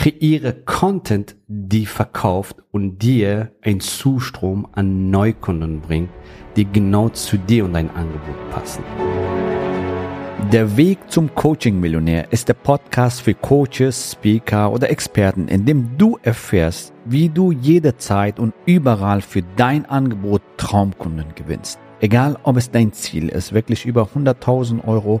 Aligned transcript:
Kreiere 0.00 0.54
Content, 0.54 1.36
die 1.46 1.84
verkauft 1.84 2.56
und 2.70 3.02
dir 3.02 3.52
ein 3.60 3.80
Zustrom 3.80 4.66
an 4.72 5.10
Neukunden 5.10 5.82
bringt, 5.82 6.08
die 6.56 6.64
genau 6.64 7.10
zu 7.10 7.36
dir 7.36 7.66
und 7.66 7.74
dein 7.74 7.90
Angebot 7.90 8.50
passen. 8.50 8.82
Der 10.50 10.74
Weg 10.78 11.00
zum 11.08 11.34
Coaching-Millionär 11.34 12.32
ist 12.32 12.48
der 12.48 12.54
Podcast 12.54 13.20
für 13.20 13.34
Coaches, 13.34 14.12
Speaker 14.12 14.72
oder 14.72 14.88
Experten, 14.88 15.48
in 15.48 15.66
dem 15.66 15.98
du 15.98 16.18
erfährst, 16.22 16.94
wie 17.04 17.28
du 17.28 17.52
jederzeit 17.52 18.38
und 18.38 18.54
überall 18.64 19.20
für 19.20 19.42
dein 19.56 19.84
Angebot 19.84 20.40
Traumkunden 20.56 21.34
gewinnst. 21.34 21.78
Egal, 22.00 22.38
ob 22.44 22.56
es 22.56 22.70
dein 22.70 22.94
Ziel 22.94 23.28
ist, 23.28 23.52
wirklich 23.52 23.84
über 23.84 24.08
100.000 24.14 24.82
Euro 24.88 25.20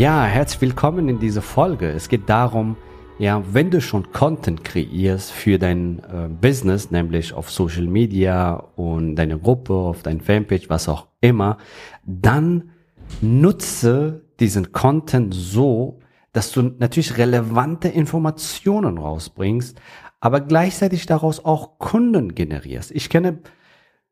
Ja, 0.00 0.24
herzlich 0.24 0.62
willkommen 0.62 1.10
in 1.10 1.18
dieser 1.18 1.42
Folge. 1.42 1.90
Es 1.90 2.08
geht 2.08 2.26
darum, 2.26 2.78
ja, 3.18 3.42
wenn 3.52 3.70
du 3.70 3.82
schon 3.82 4.12
Content 4.12 4.64
kreierst 4.64 5.30
für 5.30 5.58
dein 5.58 5.98
äh, 5.98 6.26
Business, 6.26 6.90
nämlich 6.90 7.34
auf 7.34 7.50
Social 7.50 7.86
Media 7.86 8.54
und 8.76 9.16
deine 9.16 9.38
Gruppe, 9.38 9.74
auf 9.74 10.02
dein 10.02 10.22
Fanpage, 10.22 10.70
was 10.70 10.88
auch 10.88 11.08
immer, 11.20 11.58
dann 12.06 12.70
nutze 13.20 14.22
diesen 14.40 14.72
Content 14.72 15.34
so, 15.34 15.98
dass 16.32 16.50
du 16.50 16.62
natürlich 16.62 17.18
relevante 17.18 17.88
Informationen 17.88 18.96
rausbringst, 18.96 19.78
aber 20.18 20.40
gleichzeitig 20.40 21.04
daraus 21.04 21.44
auch 21.44 21.78
Kunden 21.78 22.34
generierst. 22.34 22.90
Ich 22.92 23.10
kenne 23.10 23.40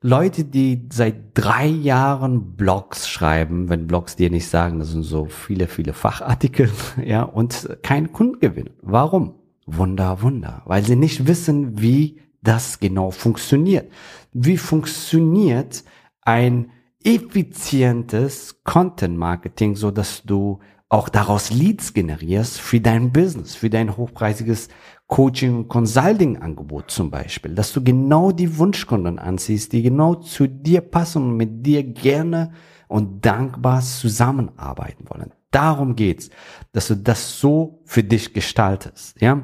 Leute, 0.00 0.44
die 0.44 0.86
seit 0.92 1.16
drei 1.34 1.66
Jahren 1.66 2.54
Blogs 2.54 3.08
schreiben, 3.08 3.68
wenn 3.68 3.88
Blogs 3.88 4.14
dir 4.14 4.30
nicht 4.30 4.46
sagen, 4.46 4.78
das 4.78 4.90
sind 4.90 5.02
so 5.02 5.24
viele, 5.24 5.66
viele 5.66 5.92
Fachartikel, 5.92 6.70
ja, 7.04 7.22
und 7.22 7.68
keinen 7.82 8.12
Kunden 8.12 8.38
gewinnen. 8.38 8.70
Warum? 8.80 9.34
Wunder, 9.66 10.22
Wunder, 10.22 10.62
weil 10.66 10.84
sie 10.84 10.96
nicht 10.96 11.26
wissen, 11.26 11.80
wie 11.80 12.20
das 12.42 12.78
genau 12.78 13.10
funktioniert. 13.10 13.90
Wie 14.32 14.56
funktioniert 14.56 15.84
ein 16.22 16.70
effizientes 17.04 18.62
Content 18.62 19.18
Marketing, 19.18 19.74
so 19.74 19.90
dass 19.90 20.22
du 20.22 20.60
auch 20.88 21.08
daraus 21.08 21.50
Leads 21.50 21.92
generierst 21.92 22.60
für 22.60 22.80
dein 22.80 23.12
Business, 23.12 23.54
für 23.54 23.68
dein 23.68 23.96
hochpreisiges 23.96 24.68
Coaching- 25.06 25.56
und 25.56 25.68
Consulting-Angebot 25.68 26.90
zum 26.90 27.10
Beispiel, 27.10 27.54
dass 27.54 27.72
du 27.72 27.82
genau 27.82 28.30
die 28.30 28.58
Wunschkunden 28.58 29.18
anziehst, 29.18 29.72
die 29.72 29.82
genau 29.82 30.14
zu 30.14 30.46
dir 30.46 30.80
passen 30.80 31.22
und 31.24 31.36
mit 31.36 31.66
dir 31.66 31.82
gerne 31.82 32.52
und 32.88 33.24
dankbar 33.24 33.82
zusammenarbeiten 33.82 35.04
wollen. 35.08 35.32
Darum 35.50 35.96
geht's, 35.96 36.30
dass 36.72 36.88
du 36.88 36.96
das 36.96 37.38
so 37.38 37.82
für 37.84 38.02
dich 38.02 38.32
gestaltest, 38.32 39.20
ja. 39.20 39.42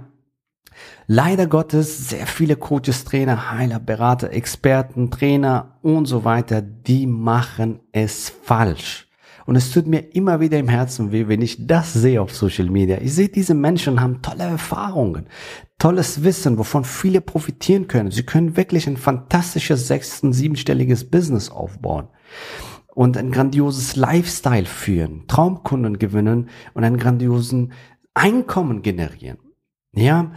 Leider 1.07 1.47
Gottes, 1.47 2.09
sehr 2.09 2.27
viele 2.27 2.57
Coaches, 2.57 3.05
Trainer, 3.05 3.53
Heiler, 3.53 3.79
Berater, 3.79 4.33
Experten, 4.33 5.11
Trainer 5.11 5.79
und 5.83 6.07
so 6.07 6.25
weiter, 6.25 6.63
die 6.63 7.07
machen 7.07 7.81
es 7.93 8.29
falsch. 8.29 9.04
Und 9.47 9.57
es 9.57 9.71
tut 9.71 9.87
mir 9.87 10.15
immer 10.15 10.41
wieder 10.41 10.59
im 10.59 10.69
Herzen 10.69 11.13
weh, 11.13 11.29
wenn 11.29 11.43
ich 11.43 11.67
das 11.67 11.93
sehe 11.93 12.21
auf 12.23 12.35
Social 12.35 12.71
Media. 12.71 12.99
Ich 13.01 13.15
sehe, 13.15 13.29
diese 13.29 13.55
Menschen 13.55 14.01
haben 14.01 14.23
tolle 14.23 14.45
Erfahrungen, 14.45 15.27
tolles 15.79 16.23
Wissen, 16.23 16.57
wovon 16.59 16.85
viele 16.85 17.21
profitieren 17.21 17.87
können. 17.87 18.11
Sie 18.11 18.25
können 18.25 18.57
wirklich 18.57 18.87
ein 18.87 18.97
fantastisches 18.97 19.87
sechsten, 19.87 20.33
siebenstelliges 20.33 21.11
Business 21.11 21.51
aufbauen 21.51 22.09
und 22.95 23.17
ein 23.17 23.33
grandioses 23.33 23.97
Lifestyle 23.97 24.67
führen, 24.67 25.27
Traumkunden 25.27 25.99
gewinnen 25.99 26.49
und 26.73 26.85
einen 26.85 26.97
grandiosen 26.97 27.73
Einkommen 28.15 28.83
generieren. 28.83 29.39
Ja, 29.95 30.33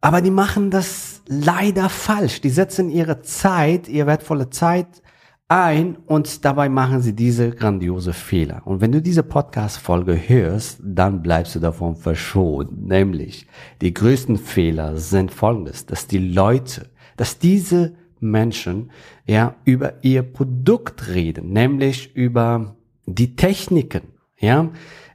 aber 0.00 0.20
die 0.20 0.30
machen 0.30 0.70
das 0.70 1.22
leider 1.26 1.88
falsch. 1.88 2.40
Die 2.40 2.50
setzen 2.50 2.90
ihre 2.90 3.22
Zeit, 3.22 3.88
ihre 3.88 4.06
wertvolle 4.06 4.50
Zeit 4.50 5.02
ein 5.48 5.96
und 6.06 6.44
dabei 6.44 6.68
machen 6.68 7.00
sie 7.00 7.14
diese 7.14 7.50
grandiose 7.50 8.12
Fehler. 8.12 8.62
Und 8.64 8.80
wenn 8.80 8.90
du 8.90 9.00
diese 9.00 9.22
Podcast-Folge 9.22 10.14
hörst, 10.28 10.80
dann 10.82 11.22
bleibst 11.22 11.54
du 11.54 11.60
davon 11.60 11.94
verschont. 11.94 12.86
Nämlich, 12.86 13.46
die 13.80 13.94
größten 13.94 14.38
Fehler 14.38 14.96
sind 14.96 15.30
folgendes, 15.30 15.86
dass 15.86 16.08
die 16.08 16.18
Leute, 16.18 16.90
dass 17.16 17.38
diese 17.38 17.94
Menschen, 18.18 18.90
ja, 19.26 19.54
über 19.64 20.02
ihr 20.02 20.22
Produkt 20.22 21.08
reden, 21.08 21.52
nämlich 21.52 22.16
über 22.16 22.74
die 23.06 23.36
Techniken, 23.36 24.02
ja, 24.38 24.70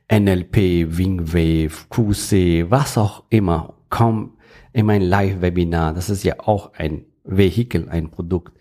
NLP, 0.09 0.97
Wingwave, 0.97 1.87
QC, 1.89 2.69
was 2.69 2.97
auch 2.97 3.23
immer, 3.29 3.73
komm 3.89 4.37
in 4.71 4.85
mein 4.85 5.01
Live-Webinar, 5.01 5.93
das 5.93 6.09
ist 6.09 6.23
ja 6.23 6.35
auch 6.39 6.73
ein 6.73 7.03
Vehikel, 7.25 7.89
ein 7.89 8.09
Produkt 8.09 8.53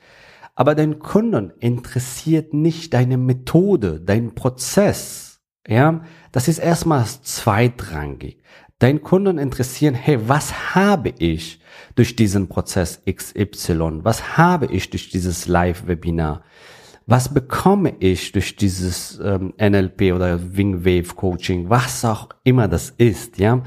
aber 0.60 0.74
dein 0.74 0.98
Kunden 0.98 1.54
interessiert 1.58 2.52
nicht 2.52 2.92
deine 2.92 3.16
Methode, 3.16 3.98
dein 3.98 4.34
Prozess. 4.34 5.40
Ja, 5.66 6.02
das 6.32 6.48
ist 6.48 6.58
erstmal 6.58 7.06
zweitrangig. 7.06 8.42
Dein 8.78 9.00
Kunden 9.00 9.38
interessieren, 9.38 9.94
hey, 9.94 10.18
was 10.28 10.74
habe 10.74 11.14
ich 11.18 11.60
durch 11.94 12.14
diesen 12.14 12.48
Prozess 12.48 13.02
XY? 13.10 14.00
Was 14.02 14.36
habe 14.36 14.66
ich 14.66 14.90
durch 14.90 15.08
dieses 15.08 15.48
Live-Webinar? 15.48 16.42
Was 17.06 17.32
bekomme 17.32 17.94
ich 17.98 18.32
durch 18.32 18.54
dieses 18.54 19.18
ähm, 19.18 19.54
NLP 19.58 20.12
oder 20.12 20.54
Wingwave 20.54 21.14
Coaching? 21.16 21.70
Was 21.70 22.04
auch 22.04 22.28
immer 22.44 22.68
das 22.68 22.90
ist, 22.90 23.38
ja? 23.38 23.62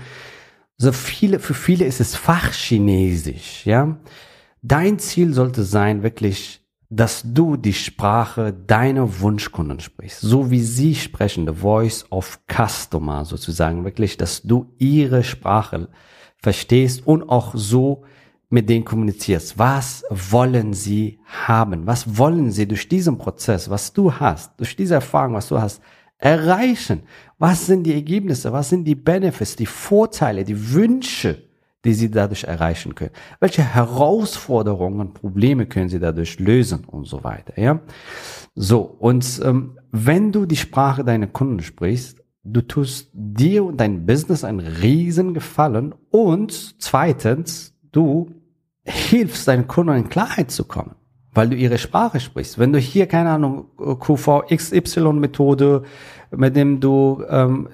So 0.78 0.92
viele, 0.92 1.40
für 1.40 1.56
viele 1.56 1.86
ist 1.86 2.02
es 2.02 2.16
Fachchinesisch, 2.16 3.66
ja? 3.66 3.98
Dein 4.62 5.00
Ziel 5.00 5.34
sollte 5.34 5.64
sein, 5.64 6.04
wirklich 6.04 6.63
dass 6.96 7.24
du 7.26 7.58
die 7.58 7.74
Sprache 7.74 8.54
deiner 8.54 9.20
Wunschkunden 9.20 9.80
sprichst, 9.80 10.22
so 10.22 10.52
wie 10.52 10.62
sie 10.62 10.94
sprechen, 10.94 11.48
the 11.48 11.54
voice 11.54 12.06
of 12.12 12.40
customer 12.48 13.26
sozusagen, 13.26 13.84
wirklich, 13.84 14.18
dass 14.18 14.44
du 14.44 14.74
ihre 14.78 15.24
Sprache 15.24 15.90
verstehst 16.38 17.08
und 17.08 17.24
auch 17.30 17.54
so 17.56 18.04
mit 18.50 18.70
denen 18.70 18.86
kommunizierst. 18.86 19.58
Was 19.58 20.04
wollen 20.12 20.74
sie 20.74 21.20
haben? 21.26 21.88
Was 21.88 22.18
wollen 22.18 22.52
sie 22.52 22.68
durch 22.68 22.88
diesen 22.88 23.18
Prozess, 23.18 23.70
was 23.70 23.94
du 23.94 24.14
hast, 24.14 24.60
durch 24.60 24.76
diese 24.76 24.94
Erfahrung, 24.94 25.34
was 25.34 25.48
du 25.48 25.60
hast, 25.60 25.82
erreichen? 26.20 27.04
Was 27.40 27.66
sind 27.66 27.84
die 27.84 27.94
Ergebnisse? 27.94 28.54
Was 28.54 28.70
sind 28.70 28.86
die 28.86 28.96
Benefits, 28.96 29.56
die 29.56 29.66
Vorteile, 29.66 30.44
die 30.44 30.74
Wünsche? 30.74 31.53
Die 31.86 31.94
sie 31.94 32.10
dadurch 32.10 32.46
erreichen 32.46 32.96
können. 32.96 33.12
Welche 33.40 33.64
Herausforderungen, 33.64 35.14
Probleme 35.14 35.66
können 35.66 35.90
sie 35.90 36.00
dadurch 36.00 36.40
lösen 36.40 36.86
und 36.86 37.06
so 37.06 37.24
weiter. 37.24 37.60
Ja, 37.60 37.82
so 38.56 38.82
und 38.82 39.42
ähm, 39.44 39.80
wenn 39.92 40.32
du 40.32 40.46
die 40.46 40.56
Sprache 40.56 41.04
deiner 41.04 41.28
Kunden 41.28 41.62
sprichst, 41.62 42.24
du 42.44 42.62
tust 42.62 43.10
dir 43.14 43.66
und 43.66 43.78
dein 43.78 44.06
Business 44.06 44.44
einen 44.44 44.60
riesen 44.60 45.34
Gefallen 45.34 45.94
und 46.12 46.82
zweitens, 46.82 47.74
du 47.92 48.32
hilfst 48.84 49.48
deinen 49.48 49.68
Kunden 49.68 49.96
in 49.96 50.10
Klarheit 50.10 50.52
zu 50.52 50.66
kommen, 50.66 50.96
weil 51.34 51.50
du 51.50 51.56
ihre 51.56 51.78
Sprache 51.78 52.20
sprichst. 52.20 52.60
Wenn 52.60 52.74
du 52.74 52.80
hier 52.80 53.08
keine 53.08 53.30
Ahnung 53.30 53.68
QVXY 53.78 55.14
Methode, 55.14 55.84
mit 56.32 56.56
dem 56.56 56.80
du 56.80 57.24
ähm, 57.30 57.70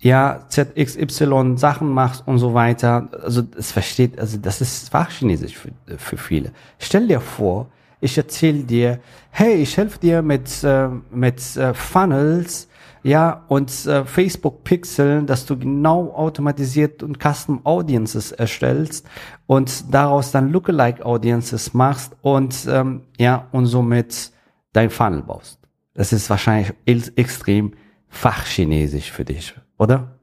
ja, 0.00 0.46
ZXY 0.48 1.54
Sachen 1.56 1.88
machst 1.90 2.26
und 2.26 2.38
so 2.38 2.54
weiter. 2.54 3.08
Also 3.22 3.42
es 3.56 3.72
versteht, 3.72 4.18
also 4.18 4.38
das 4.38 4.60
ist 4.60 4.88
Fachchinesisch 4.88 5.56
für, 5.56 5.70
für 5.98 6.16
viele. 6.16 6.52
Stell 6.78 7.06
dir 7.06 7.20
vor, 7.20 7.68
ich 8.00 8.16
erzähle 8.16 8.64
dir, 8.64 9.00
hey, 9.30 9.56
ich 9.56 9.76
helfe 9.76 9.98
dir 9.98 10.22
mit, 10.22 10.64
äh, 10.64 10.88
mit 11.10 11.56
äh, 11.56 11.74
Funnels, 11.74 12.68
ja, 13.02 13.44
und 13.48 13.70
äh, 13.86 14.04
Facebook 14.04 14.64
Pixeln, 14.64 15.26
dass 15.26 15.46
du 15.46 15.58
genau 15.58 16.12
automatisiert 16.12 17.02
und 17.02 17.18
Custom 17.18 17.64
Audiences 17.64 18.32
erstellst 18.32 19.06
und 19.46 19.94
daraus 19.94 20.32
dann 20.32 20.50
Lookalike 20.50 21.04
Audiences 21.04 21.72
machst 21.72 22.14
und 22.20 22.66
ähm, 22.68 23.02
ja, 23.18 23.48
und 23.52 23.66
somit 23.66 24.32
dein 24.72 24.90
Funnel 24.90 25.22
baust. 25.22 25.58
Das 25.94 26.12
ist 26.12 26.28
wahrscheinlich 26.28 26.72
extrem 26.86 27.72
Fachchinesisch 28.08 29.10
für 29.10 29.24
dich 29.24 29.54
oder? 29.80 30.20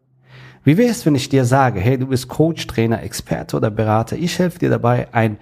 Wie 0.64 0.78
wäre 0.78 0.92
es, 0.92 1.06
wenn 1.06 1.16
ich 1.16 1.30
dir 1.30 1.46
sage, 1.46 1.80
hey, 1.80 1.98
du 1.98 2.08
bist 2.08 2.28
Coach, 2.28 2.68
Trainer, 2.68 3.04
Experte 3.04 3.58
oder 3.58 3.70
Berater, 3.70 4.18
ich 4.18 4.38
helfe 4.40 4.60
dir 4.60 4.70
dabei, 4.70 5.14
ein 5.14 5.38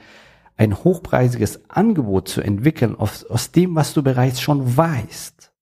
ein 0.57 0.83
hochpreisiges 0.83 1.69
Angebot 1.69 2.27
zu 2.27 2.41
entwickeln 2.41 2.95
aus, 2.95 3.25
aus 3.25 3.51
dem, 3.51 3.75
was 3.75 3.93
du 3.93 4.03
bereits 4.03 4.41
schon 4.41 4.77
weißt. 4.77 5.53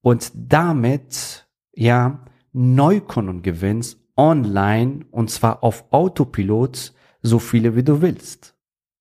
Und 0.00 0.32
damit, 0.34 1.48
ja, 1.74 2.24
Neukunden 2.52 3.42
gewinnst 3.42 3.98
online 4.16 5.06
und 5.10 5.30
zwar 5.30 5.64
auf 5.64 5.84
Autopilot 5.90 6.92
so 7.22 7.38
viele 7.38 7.76
wie 7.76 7.82
du 7.82 8.02
willst. 8.02 8.54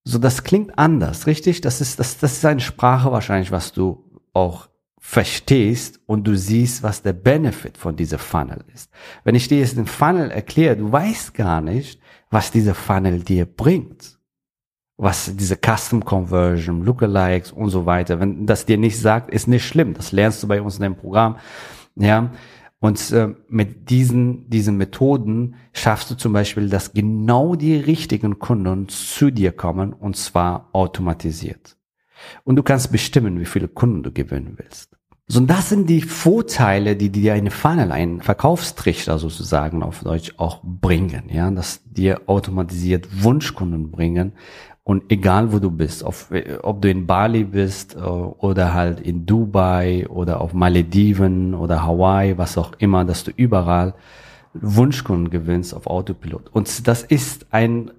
So, 0.03 0.17
das 0.17 0.43
klingt 0.43 0.77
anders, 0.79 1.27
richtig? 1.27 1.61
Das 1.61 1.81
ist, 1.81 1.99
das, 1.99 2.17
das 2.17 2.33
ist 2.33 2.45
eine 2.45 2.61
Sprache 2.61 3.11
wahrscheinlich, 3.11 3.51
was 3.51 3.73
du 3.73 4.03
auch 4.33 4.69
verstehst 5.03 5.99
und 6.05 6.25
du 6.25 6.37
siehst, 6.37 6.83
was 6.83 7.01
der 7.01 7.13
Benefit 7.13 7.75
von 7.75 7.95
dieser 7.95 8.19
Funnel 8.19 8.63
ist. 8.73 8.91
Wenn 9.23 9.33
ich 9.33 9.47
dir 9.47 9.57
jetzt 9.57 9.75
den 9.75 9.87
Funnel 9.87 10.29
erkläre, 10.29 10.77
du 10.77 10.91
weißt 10.91 11.33
gar 11.33 11.59
nicht, 11.59 11.99
was 12.29 12.51
dieser 12.51 12.75
Funnel 12.75 13.19
dir 13.19 13.45
bringt. 13.45 14.19
Was 14.97 15.35
diese 15.35 15.57
Custom 15.57 16.05
Conversion, 16.05 16.85
Lookalikes 16.85 17.51
und 17.51 17.71
so 17.71 17.87
weiter. 17.87 18.19
Wenn 18.19 18.45
das 18.45 18.67
dir 18.67 18.77
nicht 18.77 18.99
sagt, 18.99 19.33
ist 19.33 19.47
nicht 19.47 19.65
schlimm. 19.65 19.95
Das 19.95 20.11
lernst 20.11 20.43
du 20.43 20.47
bei 20.47 20.61
uns 20.61 20.75
in 20.75 20.83
dem 20.83 20.95
Programm. 20.95 21.37
Ja. 21.95 22.31
Und 22.79 23.11
äh, 23.11 23.33
mit 23.49 23.89
diesen, 23.89 24.49
diesen 24.51 24.77
Methoden 24.77 25.55
schaffst 25.73 26.11
du 26.11 26.15
zum 26.15 26.31
Beispiel, 26.31 26.69
dass 26.69 26.93
genau 26.93 27.55
die 27.55 27.75
richtigen 27.75 28.37
Kunden 28.37 28.87
zu 28.87 29.31
dir 29.31 29.51
kommen 29.51 29.93
und 29.93 30.15
zwar 30.15 30.69
automatisiert. 30.73 31.75
Und 32.43 32.55
du 32.55 32.63
kannst 32.63 32.91
bestimmen, 32.91 33.39
wie 33.39 33.45
viele 33.45 33.67
Kunden 33.67 34.03
du 34.03 34.11
gewinnen 34.11 34.53
willst. 34.57 34.95
So, 35.27 35.39
und 35.39 35.49
das 35.49 35.69
sind 35.69 35.89
die 35.89 36.01
Vorteile, 36.01 36.97
die 36.97 37.09
dir 37.09 37.33
eine 37.33 37.51
Funnel, 37.51 37.91
ein 37.93 38.21
Verkaufstrichter 38.21 39.17
sozusagen 39.17 39.81
auf 39.81 40.03
Deutsch 40.03 40.33
auch 40.37 40.59
bringen, 40.61 41.29
ja, 41.31 41.49
dass 41.51 41.81
dir 41.85 42.21
automatisiert 42.25 43.23
Wunschkunden 43.23 43.91
bringen 43.91 44.33
und 44.83 45.11
egal 45.11 45.53
wo 45.53 45.59
du 45.59 45.69
bist, 45.69 46.03
auf, 46.03 46.31
ob 46.63 46.81
du 46.81 46.89
in 46.89 47.05
Bali 47.05 47.43
bist 47.43 47.95
äh, 47.95 47.99
oder 47.99 48.73
halt 48.73 48.99
in 48.99 49.25
Dubai 49.25 50.07
oder 50.09 50.41
auf 50.41 50.53
Malediven 50.53 51.53
oder 51.53 51.85
Hawaii, 51.85 52.37
was 52.37 52.57
auch 52.57 52.73
immer, 52.79 53.05
dass 53.05 53.23
du 53.23 53.31
überall 53.35 53.93
Wunschkunden 54.53 55.29
gewinnst 55.29 55.73
auf 55.73 55.87
Autopilot. 55.87 56.49
Und 56.51 56.87
das 56.87 57.03
ist 57.03 57.45
ein 57.51 57.91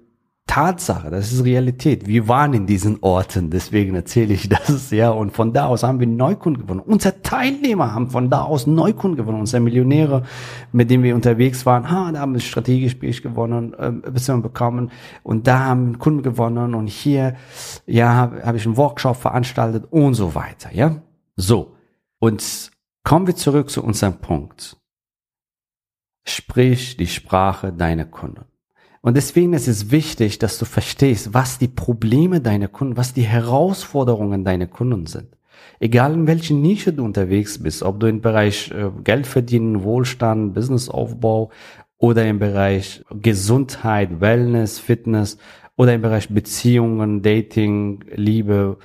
Tatsache, 0.53 1.09
das 1.09 1.31
ist 1.31 1.43
Realität. 1.43 2.05
Wir 2.05 2.27
waren 2.27 2.53
in 2.53 2.67
diesen 2.67 2.99
Orten, 3.01 3.49
deswegen 3.49 3.95
erzähle 3.95 4.35
ich 4.35 4.49
das, 4.49 4.91
ja. 4.91 5.09
Und 5.09 5.31
von 5.31 5.51
da 5.51 5.65
aus 5.65 5.81
haben 5.81 5.99
wir 5.99 6.05
Neukunden 6.05 6.61
gewonnen. 6.61 6.79
Unsere 6.79 7.23
Teilnehmer 7.23 7.95
haben 7.95 8.11
von 8.11 8.29
da 8.29 8.43
aus 8.43 8.67
Neukunden 8.67 9.17
gewonnen. 9.17 9.39
Unsere 9.39 9.63
Millionäre, 9.63 10.21
mit 10.71 10.91
denen 10.91 11.01
wir 11.01 11.15
unterwegs 11.15 11.65
waren, 11.65 11.89
ha, 11.89 12.11
da 12.11 12.19
haben 12.19 12.35
wir 12.35 12.39
strategisch 12.39 13.23
gewonnen, 13.23 13.73
äh, 13.73 14.11
bisschen 14.11 14.43
bekommen. 14.43 14.91
Und 15.23 15.47
da 15.47 15.57
haben 15.57 15.97
Kunden 15.97 16.21
gewonnen. 16.21 16.75
Und 16.75 16.85
hier, 16.85 17.35
ja, 17.87 18.13
habe 18.13 18.43
hab 18.45 18.53
ich 18.53 18.67
einen 18.67 18.77
Workshop 18.77 19.15
veranstaltet 19.15 19.85
und 19.89 20.13
so 20.13 20.35
weiter, 20.35 20.69
ja. 20.71 21.01
So. 21.35 21.73
Und 22.19 22.69
kommen 23.03 23.25
wir 23.25 23.35
zurück 23.35 23.71
zu 23.71 23.83
unserem 23.83 24.19
Punkt. 24.19 24.77
Sprich 26.27 26.95
die 26.95 27.07
Sprache 27.07 27.73
deiner 27.73 28.05
Kunden. 28.05 28.52
Und 29.05 29.17
deswegen 29.17 29.51
ist 29.51 29.67
es 29.67 29.91
wichtig, 29.91 30.39
dass 30.39 30.57
du 30.57 30.63
verstehst, 30.63 31.33
was 31.33 31.57
die 31.57 31.67
Probleme 31.67 32.39
deiner 32.39 32.69
Kunden, 32.69 32.95
was 32.95 33.13
die 33.13 33.23
Herausforderungen 33.23 34.45
deiner 34.45 34.65
Kunden 34.65 35.07
sind. 35.07 35.27
Egal 35.81 36.13
in 36.13 36.25
welchen 36.25 36.61
Nische 36.61 36.93
du 36.93 37.03
unterwegs 37.03 37.61
bist, 37.61 37.83
ob 37.83 37.99
du 37.99 38.07
im 38.07 38.21
Bereich 38.21 38.71
äh, 38.71 38.91
Geld 39.03 39.27
verdienen, 39.27 39.83
Wohlstand, 39.83 40.53
Businessaufbau 40.53 41.51
oder 41.97 42.25
im 42.25 42.39
Bereich 42.39 43.03
Gesundheit, 43.09 44.21
Wellness, 44.21 44.79
Fitness 44.79 45.37
oder 45.75 45.95
im 45.95 46.01
Bereich 46.01 46.29
Beziehungen, 46.29 47.21
Dating, 47.21 48.05
Liebe, 48.15 48.77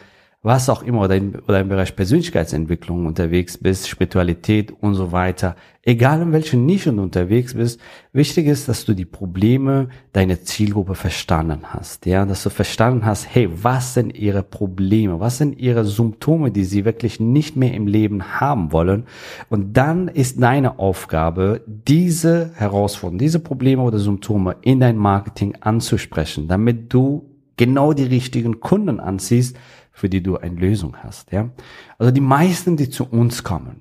was 0.43 0.69
auch 0.69 0.85
immer 0.85 1.03
oder, 1.03 1.17
in, 1.17 1.35
oder 1.35 1.61
im 1.61 1.69
Bereich 1.69 1.97
Persönlichkeitsentwicklung 1.97 3.07
unterwegs 3.07 3.59
bist, 3.59 3.89
Spiritualität 3.89 4.73
und 4.81 4.95
so 4.95 5.11
weiter, 5.11 5.57
egal 5.83 6.23
in 6.23 6.33
welchen 6.33 6.65
Nischen 6.65 7.01
unterwegs 7.01 7.55
bist, 7.55 7.81
wichtig 8.13 8.47
ist, 8.47 8.69
dass 8.69 8.85
du 8.85 8.95
die 8.95 9.05
Probleme 9.05 9.89
deiner 10.13 10.41
Zielgruppe 10.41 10.95
verstanden 10.95 11.63
hast, 11.65 12.07
ja, 12.07 12.25
dass 12.25 12.45
du 12.45 12.51
verstanden 12.51 13.05
hast, 13.05 13.27
hey, 13.35 13.49
was 13.51 13.95
sind 13.95 14.17
ihre 14.17 14.45
Probleme, 14.45 15.19
was 15.19 15.39
sind 15.39 15.59
ihre 15.59 15.85
Symptome, 15.85 16.53
die 16.53 16.65
sie 16.65 16.85
wirklich 16.85 17.19
nicht 17.19 17.57
mehr 17.57 17.75
im 17.75 17.89
Leben 17.89 18.41
haben 18.41 18.71
wollen? 18.71 19.07
Und 19.49 19.77
dann 19.77 20.07
ist 20.07 20.41
deine 20.41 20.79
Aufgabe, 20.79 21.63
diese 21.67 22.53
Herausforderungen, 22.55 23.19
diese 23.19 23.41
Probleme 23.41 23.83
oder 23.83 23.99
Symptome 23.99 24.55
in 24.61 24.79
dein 24.79 24.99
Marketing 24.99 25.57
anzusprechen, 25.61 26.47
damit 26.47 26.93
du 26.93 27.29
genau 27.57 27.93
die 27.93 28.05
richtigen 28.05 28.61
Kunden 28.61 29.01
anziehst, 29.01 29.57
für 29.99 30.09
die 30.09 30.23
du 30.23 30.37
eine 30.37 30.55
Lösung 30.55 30.97
hast. 31.03 31.33
Ja? 31.33 31.51
Also 31.99 32.13
die 32.13 32.21
meisten, 32.21 32.77
die 32.77 32.89
zu 32.89 33.05
uns 33.05 33.43
kommen, 33.43 33.81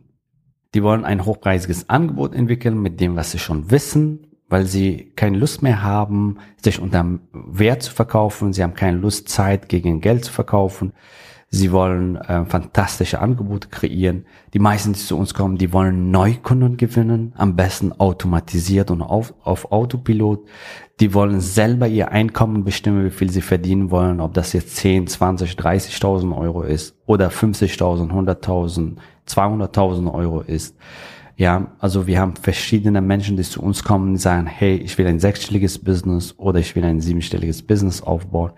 die 0.73 0.81
wollen 0.83 1.05
ein 1.05 1.25
hochpreisiges 1.25 1.89
Angebot 1.89 2.33
entwickeln 2.33 2.81
mit 2.81 2.99
dem, 2.99 3.15
was 3.15 3.31
sie 3.31 3.39
schon 3.39 3.69
wissen, 3.69 4.27
weil 4.49 4.65
sie 4.65 5.11
keine 5.15 5.37
Lust 5.37 5.61
mehr 5.61 5.83
haben, 5.83 6.37
sich 6.61 6.79
unter 6.79 7.19
Wert 7.33 7.83
zu 7.83 7.93
verkaufen. 7.93 8.51
Sie 8.51 8.63
haben 8.63 8.73
keine 8.73 8.97
Lust, 8.97 9.29
Zeit 9.29 9.69
gegen 9.69 10.01
Geld 10.01 10.25
zu 10.25 10.33
verkaufen. 10.33 10.93
Sie 11.49 11.71
wollen 11.71 12.17
äh, 12.17 12.45
fantastische 12.45 13.19
Angebote 13.19 13.69
kreieren. 13.69 14.25
Die 14.53 14.59
meisten, 14.59 14.91
die 14.91 14.99
zu 14.99 15.17
uns 15.17 15.33
kommen, 15.33 15.57
die 15.57 15.71
wollen 15.71 16.11
Neukunden 16.11 16.75
gewinnen, 16.75 17.33
am 17.37 17.55
besten 17.55 17.93
automatisiert 17.93 18.91
und 18.91 19.01
auf, 19.01 19.33
auf 19.43 19.71
Autopilot. 19.71 20.45
Die 20.99 21.13
wollen 21.13 21.39
selber 21.39 21.87
ihr 21.87 22.11
Einkommen 22.11 22.65
bestimmen, 22.65 23.05
wie 23.05 23.11
viel 23.11 23.29
sie 23.29 23.41
verdienen 23.41 23.91
wollen, 23.91 24.19
ob 24.19 24.33
das 24.33 24.51
jetzt 24.51 24.75
10, 24.75 25.07
20, 25.07 25.53
30.000 25.53 26.37
Euro 26.37 26.63
ist 26.63 26.97
oder 27.05 27.29
50.000, 27.29 28.11
100.000, 28.11 28.97
200.000 29.25 30.13
Euro 30.13 30.41
ist. 30.41 30.75
Ja, 31.37 31.71
also 31.79 32.07
wir 32.07 32.19
haben 32.19 32.35
verschiedene 32.35 32.99
Menschen, 32.99 33.37
die 33.37 33.43
zu 33.43 33.61
uns 33.61 33.83
kommen 33.83 34.09
und 34.09 34.17
sagen, 34.17 34.47
hey, 34.47 34.75
ich 34.75 34.97
will 34.97 35.07
ein 35.07 35.19
sechsstelliges 35.19 35.79
Business 35.79 36.33
oder 36.37 36.59
ich 36.59 36.75
will 36.75 36.83
ein 36.83 36.99
siebenstelliges 36.99 37.61
Business 37.61 38.01
aufbauen 38.01 38.51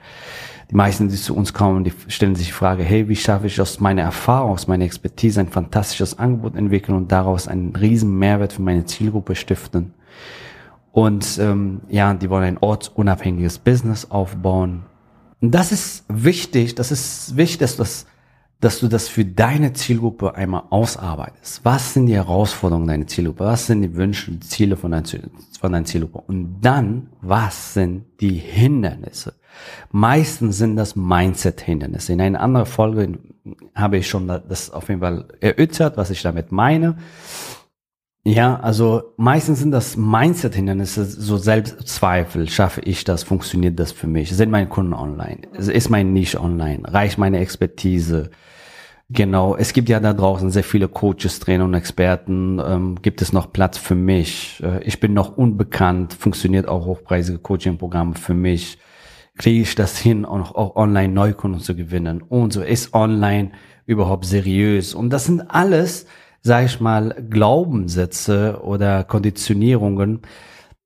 die 0.69 0.75
meisten, 0.75 1.09
die 1.09 1.15
zu 1.15 1.35
uns 1.35 1.53
kommen, 1.53 1.83
die 1.83 1.93
stellen 2.07 2.35
sich 2.35 2.47
die 2.47 2.53
Frage, 2.53 2.83
hey, 2.83 3.09
wie 3.09 3.15
schaffe 3.15 3.47
ich 3.47 3.59
aus 3.59 3.79
meiner 3.79 4.03
Erfahrung, 4.03 4.51
aus 4.51 4.67
meiner 4.67 4.85
Expertise 4.85 5.39
ein 5.39 5.47
fantastisches 5.47 6.19
Angebot 6.19 6.55
entwickeln 6.55 6.95
und 6.95 7.11
daraus 7.11 7.47
einen 7.47 7.75
riesen 7.75 8.17
Mehrwert 8.19 8.53
für 8.53 8.61
meine 8.61 8.85
Zielgruppe 8.85 9.35
stiften. 9.35 9.93
Und 10.91 11.39
ähm, 11.39 11.81
ja, 11.89 12.13
die 12.13 12.29
wollen 12.29 12.43
ein 12.43 12.57
ortsunabhängiges 12.59 13.57
Business 13.57 14.11
aufbauen. 14.11 14.83
Und 15.41 15.55
das 15.55 15.71
ist 15.71 16.05
wichtig, 16.07 16.75
das 16.75 16.91
ist 16.91 17.35
wichtig, 17.35 17.59
dass, 17.59 17.77
das, 17.77 18.05
dass 18.61 18.79
du 18.79 18.89
das 18.89 19.07
für 19.07 19.23
deine 19.23 19.71
Zielgruppe 19.71 20.35
einmal 20.35 20.63
ausarbeitest. 20.69 21.61
Was 21.63 21.93
sind 21.93 22.07
die 22.07 22.15
Herausforderungen 22.15 22.87
deiner 22.87 23.07
Zielgruppe? 23.07 23.45
Was 23.45 23.67
sind 23.67 23.81
die 23.81 23.95
Wünsche 23.95 24.31
und 24.31 24.43
Ziele 24.43 24.75
von 24.75 24.91
deiner, 24.91 25.85
Zielgruppe? 25.85 26.23
Und 26.27 26.59
dann, 26.61 27.07
was 27.21 27.73
sind 27.73 28.05
die 28.19 28.35
Hindernisse? 28.35 29.35
Meistens 29.91 30.57
sind 30.57 30.75
das 30.75 30.95
Mindset-Hindernisse. 30.95 32.13
In 32.13 32.21
einer 32.21 32.41
anderen 32.41 32.65
Folge 32.65 33.17
habe 33.75 33.97
ich 33.97 34.09
schon 34.09 34.27
das 34.27 34.71
auf 34.71 34.89
jeden 34.89 35.01
Fall 35.01 35.25
erörtert, 35.39 35.95
was 35.95 36.09
ich 36.09 36.21
damit 36.21 36.51
meine. 36.51 36.97
Ja, 38.23 38.59
also 38.59 39.13
meistens 39.17 39.59
sind 39.59 39.71
das 39.71 39.95
Mindset-Hindernisse, 39.95 41.05
so 41.05 41.37
Selbstzweifel. 41.37 42.49
Schaffe 42.49 42.81
ich 42.81 43.03
das? 43.03 43.23
Funktioniert 43.23 43.79
das 43.79 43.91
für 43.91 44.07
mich? 44.07 44.35
Sind 44.35 44.51
meine 44.51 44.67
Kunden 44.67 44.93
online? 44.93 45.41
Ist 45.57 45.89
mein 45.89 46.13
Nische 46.13 46.41
online? 46.41 46.81
Reicht 46.85 47.17
meine 47.17 47.39
Expertise? 47.39 48.29
Genau, 49.09 49.55
es 49.55 49.73
gibt 49.73 49.89
ja 49.89 49.99
da 49.99 50.13
draußen 50.13 50.51
sehr 50.51 50.63
viele 50.63 50.87
Coaches, 50.87 51.39
Trainer 51.39 51.65
und 51.65 51.73
Experten. 51.73 52.59
Ähm, 52.63 53.01
gibt 53.01 53.21
es 53.23 53.33
noch 53.33 53.51
Platz 53.51 53.77
für 53.77 53.95
mich? 53.95 54.61
Äh, 54.63 54.83
ich 54.83 54.99
bin 54.99 55.13
noch 55.13 55.37
unbekannt. 55.37 56.13
Funktioniert 56.13 56.67
auch 56.67 56.85
hochpreisige 56.85 57.39
Coaching-Programme 57.39 58.15
für 58.15 58.35
mich? 58.35 58.77
kriege 59.39 59.61
ich 59.61 59.73
das 59.73 59.97
hin, 59.97 60.25
auch, 60.25 60.53
auch 60.53 60.75
online 60.75 61.11
Neukunden 61.11 61.61
zu 61.61 61.75
gewinnen 61.75 62.21
und 62.21 62.53
so 62.53 62.61
ist 62.61 62.93
online 62.93 63.51
überhaupt 63.87 64.25
seriös. 64.25 64.93
Und 64.93 65.09
das 65.09 65.25
sind 65.25 65.49
alles, 65.49 66.05
sage 66.41 66.65
ich 66.65 66.79
mal, 66.79 67.15
Glaubenssätze 67.29 68.61
oder 68.63 69.03
Konditionierungen, 69.03 70.21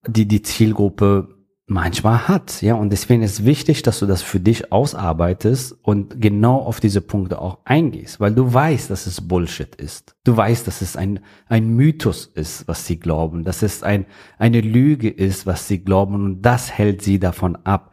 die 0.07 0.27
die 0.27 0.41
Zielgruppe 0.41 1.33
manchmal 1.65 2.27
hat, 2.27 2.61
ja, 2.61 2.75
und 2.75 2.89
deswegen 2.89 3.23
ist 3.23 3.45
wichtig, 3.45 3.83
dass 3.83 3.99
du 3.99 4.05
das 4.05 4.21
für 4.21 4.39
dich 4.39 4.71
ausarbeitest 4.71 5.77
und 5.81 6.19
genau 6.21 6.57
auf 6.57 6.81
diese 6.81 7.01
Punkte 7.01 7.39
auch 7.39 7.59
eingehst, 7.63 8.19
weil 8.19 8.33
du 8.33 8.53
weißt, 8.53 8.89
dass 8.89 9.07
es 9.07 9.21
Bullshit 9.21 9.73
ist. 9.75 10.15
Du 10.25 10.35
weißt, 10.35 10.67
dass 10.67 10.81
es 10.81 10.97
ein, 10.97 11.21
ein 11.47 11.69
Mythos 11.69 12.25
ist, 12.25 12.67
was 12.67 12.85
sie 12.85 12.99
glauben, 12.99 13.45
dass 13.45 13.63
es 13.63 13.81
ein, 13.81 14.05
eine 14.37 14.59
Lüge 14.59 15.09
ist, 15.09 15.45
was 15.45 15.67
sie 15.67 15.83
glauben 15.83 16.15
und 16.15 16.41
das 16.41 16.71
hält 16.71 17.01
sie 17.01 17.17
davon 17.17 17.55
ab, 17.55 17.91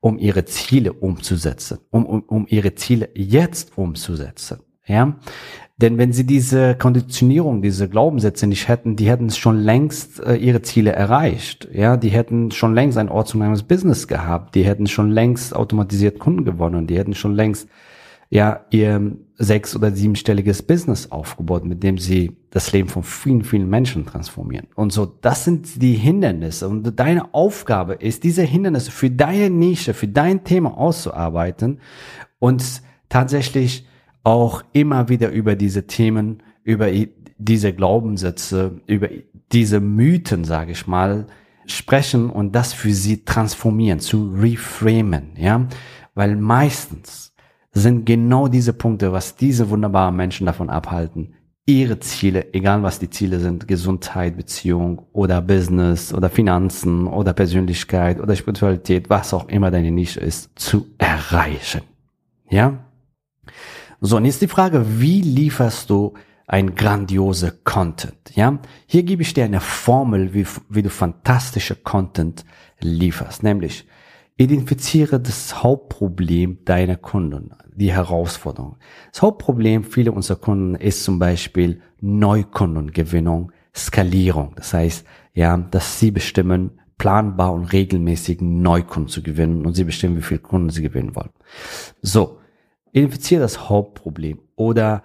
um 0.00 0.18
ihre 0.18 0.46
Ziele 0.46 0.94
umzusetzen, 0.94 1.78
um, 1.90 2.06
um, 2.06 2.22
um 2.22 2.46
ihre 2.48 2.74
Ziele 2.74 3.10
jetzt 3.14 3.76
umzusetzen. 3.76 4.60
Ja, 4.86 5.18
Denn 5.80 5.96
wenn 5.96 6.12
sie 6.12 6.26
diese 6.26 6.74
Konditionierung, 6.74 7.62
diese 7.62 7.88
Glaubenssätze 7.88 8.46
nicht 8.46 8.68
hätten, 8.68 8.96
die 8.96 9.08
hätten 9.08 9.30
schon 9.30 9.58
längst 9.58 10.20
äh, 10.20 10.34
ihre 10.34 10.60
Ziele 10.60 10.92
erreicht. 10.92 11.68
Ja, 11.72 11.96
die 11.96 12.10
hätten 12.10 12.50
schon 12.50 12.74
längst 12.74 12.98
ein 12.98 13.08
ortsunabhängiges 13.08 13.62
Business 13.62 14.06
gehabt. 14.06 14.54
Die 14.54 14.64
hätten 14.64 14.86
schon 14.86 15.10
längst 15.10 15.56
automatisiert 15.56 16.18
Kunden 16.18 16.44
gewonnen. 16.44 16.86
Die 16.86 16.98
hätten 16.98 17.14
schon 17.14 17.34
längst 17.34 17.66
ja 18.28 18.60
ihr 18.68 19.16
sechs- 19.38 19.74
oder 19.74 19.90
siebenstelliges 19.90 20.62
Business 20.62 21.10
aufgebaut, 21.10 21.64
mit 21.64 21.82
dem 21.82 21.96
sie 21.96 22.36
das 22.50 22.72
Leben 22.72 22.90
von 22.90 23.02
vielen, 23.02 23.42
vielen 23.42 23.70
Menschen 23.70 24.04
transformieren. 24.04 24.66
Und 24.74 24.92
so, 24.92 25.06
das 25.06 25.44
sind 25.44 25.80
die 25.80 25.94
Hindernisse. 25.94 26.68
Und 26.68 27.00
deine 27.00 27.32
Aufgabe 27.32 27.94
ist, 27.94 28.22
diese 28.22 28.42
Hindernisse 28.42 28.90
für 28.90 29.08
deine 29.08 29.48
Nische, 29.48 29.94
für 29.94 30.08
dein 30.08 30.44
Thema 30.44 30.76
auszuarbeiten 30.76 31.78
und 32.38 32.82
tatsächlich 33.08 33.86
auch 34.22 34.62
immer 34.72 35.08
wieder 35.08 35.30
über 35.30 35.56
diese 35.56 35.86
Themen, 35.86 36.42
über 36.62 36.88
diese 37.38 37.72
Glaubenssätze, 37.72 38.80
über 38.86 39.08
diese 39.52 39.80
Mythen, 39.80 40.44
sage 40.44 40.72
ich 40.72 40.86
mal, 40.86 41.26
sprechen 41.66 42.30
und 42.30 42.54
das 42.54 42.72
für 42.72 42.92
sie 42.92 43.24
transformieren, 43.24 44.00
zu 44.00 44.30
reframen, 44.34 45.30
ja, 45.36 45.66
weil 46.14 46.36
meistens 46.36 47.32
sind 47.72 48.04
genau 48.04 48.48
diese 48.48 48.72
Punkte, 48.72 49.12
was 49.12 49.36
diese 49.36 49.70
wunderbaren 49.70 50.16
Menschen 50.16 50.46
davon 50.46 50.70
abhalten, 50.70 51.34
ihre 51.66 52.00
Ziele, 52.00 52.52
egal 52.52 52.82
was 52.82 52.98
die 52.98 53.10
Ziele 53.10 53.38
sind, 53.38 53.68
Gesundheit, 53.68 54.36
Beziehung 54.36 55.06
oder 55.12 55.40
Business 55.40 56.12
oder 56.12 56.28
Finanzen 56.28 57.06
oder 57.06 57.32
Persönlichkeit 57.32 58.20
oder 58.20 58.34
Spiritualität, 58.34 59.08
was 59.08 59.32
auch 59.32 59.48
immer 59.48 59.70
deine 59.70 59.92
Nische 59.92 60.20
ist, 60.20 60.50
zu 60.56 60.86
erreichen. 60.98 61.82
Ja? 62.48 62.89
So, 64.00 64.16
und 64.16 64.24
jetzt 64.24 64.42
die 64.42 64.48
Frage, 64.48 64.84
wie 65.00 65.20
lieferst 65.20 65.90
du 65.90 66.14
ein 66.46 66.74
grandiose 66.74 67.58
Content? 67.64 68.34
Ja? 68.34 68.58
Hier 68.86 69.02
gebe 69.02 69.22
ich 69.22 69.34
dir 69.34 69.44
eine 69.44 69.60
Formel, 69.60 70.34
wie, 70.34 70.46
wie 70.68 70.82
du 70.82 70.90
fantastische 70.90 71.76
Content 71.76 72.44
lieferst, 72.80 73.42
nämlich 73.42 73.86
Identifiziere 74.40 75.20
das 75.20 75.62
Hauptproblem 75.62 76.64
deiner 76.64 76.96
Kunden, 76.96 77.50
die 77.74 77.92
Herausforderung. 77.92 78.78
Das 79.12 79.20
Hauptproblem 79.20 79.84
vieler 79.84 80.14
unserer 80.14 80.38
Kunden 80.38 80.76
ist 80.76 81.04
zum 81.04 81.18
Beispiel 81.18 81.82
Neukundengewinnung, 82.00 83.52
Skalierung. 83.76 84.54
Das 84.56 84.72
heißt, 84.72 85.04
ja, 85.34 85.58
dass 85.58 86.00
sie 86.00 86.10
bestimmen, 86.10 86.80
planbar 86.96 87.52
und 87.52 87.64
regelmäßigen 87.64 88.62
Neukunden 88.62 89.10
zu 89.10 89.22
gewinnen 89.22 89.66
und 89.66 89.74
sie 89.74 89.84
bestimmen, 89.84 90.16
wie 90.16 90.22
viele 90.22 90.40
Kunden 90.40 90.70
sie 90.70 90.80
gewinnen 90.80 91.14
wollen. 91.14 91.32
So, 92.00 92.39
identifiziere 92.92 93.40
das 93.40 93.68
Hauptproblem 93.68 94.38
oder 94.56 95.02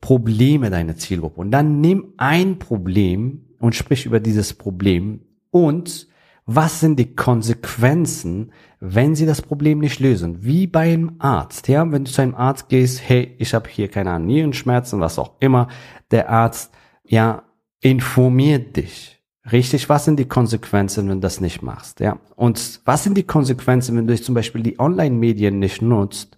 Probleme 0.00 0.70
deiner 0.70 0.96
Zielgruppe 0.96 1.40
und 1.40 1.50
dann 1.50 1.80
nimm 1.80 2.14
ein 2.16 2.58
Problem 2.58 3.46
und 3.58 3.74
sprich 3.74 4.06
über 4.06 4.20
dieses 4.20 4.54
Problem 4.54 5.20
und 5.50 6.08
was 6.48 6.78
sind 6.78 6.98
die 7.00 7.16
Konsequenzen, 7.16 8.52
wenn 8.78 9.16
sie 9.16 9.26
das 9.26 9.42
Problem 9.42 9.80
nicht 9.80 9.98
lösen? 9.98 10.44
Wie 10.44 10.68
beim 10.68 11.16
Arzt, 11.18 11.66
ja, 11.66 11.90
wenn 11.90 12.04
du 12.04 12.10
zu 12.10 12.22
einem 12.22 12.36
Arzt 12.36 12.68
gehst, 12.68 13.02
hey, 13.04 13.34
ich 13.38 13.52
habe 13.52 13.68
hier 13.68 13.88
keine 13.88 14.12
Ahnung, 14.12 14.28
Nierenschmerzen, 14.28 15.00
was 15.00 15.18
auch 15.18 15.32
immer, 15.40 15.66
der 16.12 16.30
Arzt, 16.30 16.72
ja, 17.04 17.42
informiert 17.80 18.76
dich. 18.76 19.20
Richtig, 19.50 19.88
was 19.88 20.04
sind 20.04 20.18
die 20.18 20.28
Konsequenzen, 20.28 21.08
wenn 21.08 21.16
du 21.16 21.22
das 21.22 21.40
nicht 21.40 21.62
machst, 21.62 22.00
ja? 22.00 22.18
Und 22.36 22.80
was 22.84 23.04
sind 23.04 23.16
die 23.16 23.26
Konsequenzen, 23.26 23.96
wenn 23.96 24.06
du 24.06 24.20
zum 24.20 24.34
Beispiel 24.34 24.62
die 24.62 24.78
Online-Medien 24.78 25.58
nicht 25.58 25.82
nutzt, 25.82 26.35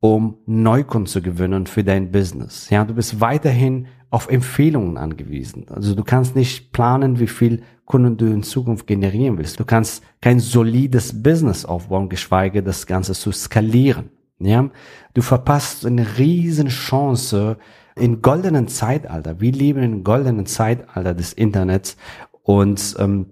um 0.00 0.38
Neukunden 0.46 1.06
zu 1.06 1.22
gewinnen 1.22 1.66
für 1.66 1.84
dein 1.84 2.10
Business? 2.10 2.70
Ja, 2.70 2.84
du 2.84 2.94
bist 2.94 3.20
weiterhin 3.20 3.86
auf 4.10 4.28
Empfehlungen 4.28 4.96
angewiesen. 4.96 5.66
Also 5.68 5.94
du 5.94 6.04
kannst 6.04 6.36
nicht 6.36 6.72
planen, 6.72 7.18
wie 7.18 7.26
viel 7.26 7.62
Kunden 7.84 8.16
du 8.16 8.26
in 8.26 8.42
Zukunft 8.42 8.86
generieren 8.86 9.38
willst. 9.38 9.60
Du 9.60 9.64
kannst 9.64 10.02
kein 10.20 10.40
solides 10.40 11.22
Business 11.22 11.64
aufbauen, 11.64 12.08
geschweige 12.08 12.62
das 12.62 12.86
Ganze 12.86 13.12
zu 13.12 13.32
skalieren. 13.32 14.10
Ja, 14.38 14.68
du 15.14 15.22
verpasst 15.22 15.86
eine 15.86 16.18
riesen 16.18 16.68
Chance 16.68 17.56
in 17.96 18.20
goldenen 18.20 18.68
Zeitalter. 18.68 19.40
Wir 19.40 19.52
leben 19.52 19.82
in 19.82 20.04
goldenen 20.04 20.46
Zeitalter 20.46 21.14
des 21.14 21.32
Internets 21.32 21.96
und 22.42 22.96
ähm, 22.98 23.26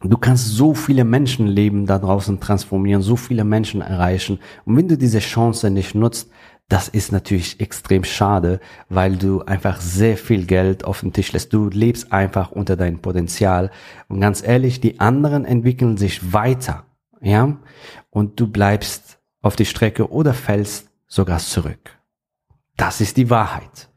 Du 0.00 0.16
kannst 0.16 0.46
so 0.48 0.74
viele 0.74 1.04
Menschenleben 1.04 1.86
da 1.86 1.98
draußen 1.98 2.38
transformieren, 2.38 3.02
so 3.02 3.16
viele 3.16 3.44
Menschen 3.44 3.80
erreichen. 3.80 4.38
Und 4.64 4.76
wenn 4.76 4.88
du 4.88 4.96
diese 4.96 5.18
Chance 5.18 5.70
nicht 5.70 5.94
nutzt, 5.94 6.30
das 6.68 6.88
ist 6.88 7.12
natürlich 7.12 7.60
extrem 7.60 8.04
schade, 8.04 8.60
weil 8.90 9.16
du 9.16 9.42
einfach 9.42 9.80
sehr 9.80 10.16
viel 10.16 10.44
Geld 10.44 10.84
auf 10.84 11.00
den 11.00 11.12
Tisch 11.12 11.32
lässt. 11.32 11.52
Du 11.52 11.70
lebst 11.70 12.12
einfach 12.12 12.52
unter 12.52 12.76
deinem 12.76 13.00
Potenzial. 13.00 13.70
Und 14.08 14.20
ganz 14.20 14.46
ehrlich, 14.46 14.80
die 14.80 15.00
anderen 15.00 15.44
entwickeln 15.44 15.96
sich 15.96 16.32
weiter, 16.32 16.84
ja? 17.20 17.56
Und 18.10 18.38
du 18.38 18.46
bleibst 18.48 19.18
auf 19.40 19.56
die 19.56 19.64
Strecke 19.64 20.10
oder 20.10 20.34
fällst 20.34 20.90
sogar 21.06 21.38
zurück. 21.38 21.98
Das 22.76 23.00
ist 23.00 23.16
die 23.16 23.30
Wahrheit. 23.30 23.87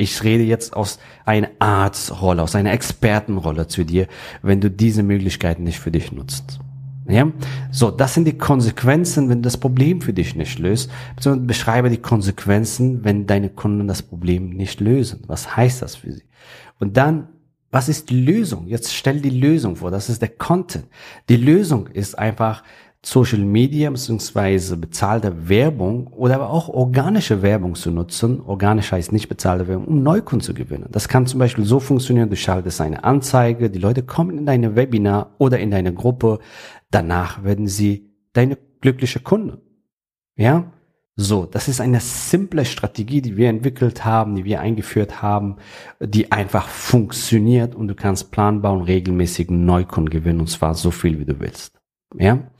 Ich 0.00 0.22
rede 0.22 0.44
jetzt 0.44 0.76
aus 0.76 1.00
einer 1.24 1.50
Arztrolle, 1.58 2.42
aus 2.42 2.54
einer 2.54 2.72
Expertenrolle 2.72 3.66
zu 3.66 3.84
dir, 3.84 4.06
wenn 4.42 4.60
du 4.60 4.70
diese 4.70 5.02
Möglichkeiten 5.02 5.64
nicht 5.64 5.80
für 5.80 5.90
dich 5.90 6.12
nutzt. 6.12 6.60
Ja? 7.08 7.32
So, 7.72 7.90
das 7.90 8.14
sind 8.14 8.24
die 8.24 8.38
Konsequenzen, 8.38 9.28
wenn 9.28 9.38
du 9.38 9.46
das 9.46 9.56
Problem 9.56 10.00
für 10.00 10.12
dich 10.12 10.36
nicht 10.36 10.60
löst, 10.60 10.88
beziehungsweise 11.16 11.46
beschreibe 11.46 11.90
die 11.90 11.96
Konsequenzen, 11.96 13.02
wenn 13.02 13.26
deine 13.26 13.48
Kunden 13.48 13.88
das 13.88 14.02
Problem 14.02 14.50
nicht 14.50 14.80
lösen. 14.80 15.24
Was 15.26 15.56
heißt 15.56 15.82
das 15.82 15.96
für 15.96 16.12
sie? 16.12 16.22
Und 16.78 16.96
dann, 16.96 17.26
was 17.72 17.88
ist 17.88 18.08
die 18.10 18.20
Lösung? 18.20 18.68
Jetzt 18.68 18.94
stell 18.94 19.20
die 19.20 19.30
Lösung 19.30 19.74
vor, 19.74 19.90
das 19.90 20.08
ist 20.08 20.22
der 20.22 20.28
Content. 20.28 20.86
Die 21.28 21.36
Lösung 21.36 21.88
ist 21.88 22.16
einfach, 22.16 22.62
Social 23.04 23.40
Media 23.40 23.90
bzw. 23.90 24.76
bezahlte 24.76 25.48
Werbung 25.48 26.08
oder 26.08 26.34
aber 26.34 26.50
auch 26.50 26.68
organische 26.68 27.42
Werbung 27.42 27.74
zu 27.74 27.90
nutzen. 27.90 28.40
Organisch 28.40 28.90
heißt 28.90 29.12
nicht 29.12 29.28
bezahlte 29.28 29.68
Werbung, 29.68 29.86
um 29.86 30.02
Neukunden 30.02 30.44
zu 30.44 30.52
gewinnen. 30.52 30.88
Das 30.90 31.08
kann 31.08 31.26
zum 31.26 31.38
Beispiel 31.38 31.64
so 31.64 31.78
funktionieren, 31.78 32.28
du 32.28 32.36
schaltest 32.36 32.80
eine 32.80 33.04
Anzeige, 33.04 33.70
die 33.70 33.78
Leute 33.78 34.02
kommen 34.02 34.38
in 34.38 34.46
deine 34.46 34.74
Webinar 34.74 35.34
oder 35.38 35.60
in 35.60 35.70
deine 35.70 35.94
Gruppe, 35.94 36.40
danach 36.90 37.44
werden 37.44 37.68
sie 37.68 38.10
deine 38.32 38.58
glückliche 38.80 39.20
Kunde. 39.20 39.60
Ja? 40.36 40.72
So, 41.20 41.46
das 41.46 41.66
ist 41.66 41.80
eine 41.80 41.98
simple 42.00 42.64
Strategie, 42.64 43.20
die 43.20 43.36
wir 43.36 43.48
entwickelt 43.48 44.04
haben, 44.04 44.36
die 44.36 44.44
wir 44.44 44.60
eingeführt 44.60 45.20
haben, 45.20 45.56
die 46.00 46.30
einfach 46.30 46.68
funktioniert 46.68 47.74
und 47.74 47.88
du 47.88 47.94
kannst 47.94 48.30
planbar 48.30 48.72
und 48.72 48.82
regelmäßig 48.82 49.50
Neukunden 49.50 50.10
gewinnen 50.10 50.40
und 50.40 50.48
zwar 50.48 50.74
so 50.74 50.90
viel, 50.92 51.18
wie 51.18 51.24
du 51.24 51.40
willst. 51.40 51.78
Ja? 52.16 52.50